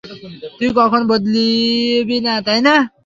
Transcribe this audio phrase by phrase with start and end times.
[0.57, 2.75] তুই কখনও বদলাবি না, তাই না?